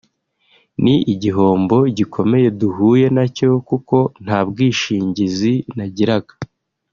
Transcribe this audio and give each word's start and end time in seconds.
ni 0.83 0.95
igihombo 1.13 1.77
gikomeye 1.97 2.47
duhuye 2.59 3.05
nacyo 3.15 3.49
kuko 3.69 3.97
nta 4.23 4.39
bwishingizi 4.49 5.53
nagiraga” 5.75 6.33